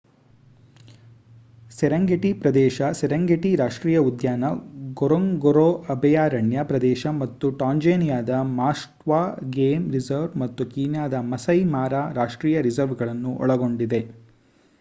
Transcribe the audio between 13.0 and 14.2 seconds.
ಗಳನ್ನು ಒಳಗೊಂಡಿದೆ